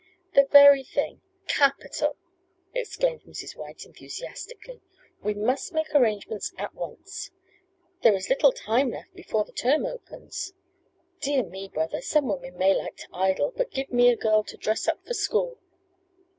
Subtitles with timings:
[0.33, 1.21] "The very thing!
[1.45, 2.15] Capital!"
[2.73, 3.55] exclaimed Mrs.
[3.55, 4.81] White enthusiastically.
[5.21, 7.29] "We must make arrangements at once.
[8.01, 10.53] There is little time left before the term opens.
[11.19, 14.57] Dear me, brother, some women may like to idle, but give me a girl to
[14.57, 15.59] dress up for school!